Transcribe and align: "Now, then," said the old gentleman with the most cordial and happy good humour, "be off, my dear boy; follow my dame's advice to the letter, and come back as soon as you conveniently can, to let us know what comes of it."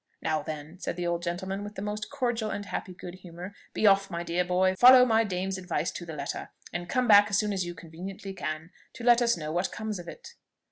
"Now, 0.23 0.41
then," 0.41 0.79
said 0.79 0.95
the 0.95 1.05
old 1.05 1.21
gentleman 1.21 1.63
with 1.63 1.75
the 1.75 1.81
most 1.83 2.09
cordial 2.09 2.49
and 2.49 2.65
happy 2.65 2.91
good 2.91 3.13
humour, 3.13 3.53
"be 3.71 3.85
off, 3.85 4.09
my 4.09 4.23
dear 4.23 4.43
boy; 4.43 4.73
follow 4.79 5.05
my 5.05 5.23
dame's 5.23 5.59
advice 5.59 5.91
to 5.91 6.07
the 6.07 6.13
letter, 6.15 6.49
and 6.73 6.89
come 6.89 7.07
back 7.07 7.29
as 7.29 7.37
soon 7.37 7.53
as 7.53 7.65
you 7.67 7.75
conveniently 7.75 8.33
can, 8.33 8.71
to 8.93 9.03
let 9.03 9.21
us 9.21 9.37
know 9.37 9.51
what 9.51 9.71
comes 9.71 9.99
of 9.99 10.07
it." 10.07 10.33